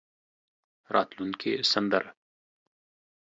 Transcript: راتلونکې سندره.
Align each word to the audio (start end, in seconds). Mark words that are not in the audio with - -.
راتلونکې 0.95 1.51
سندره. 1.71 2.09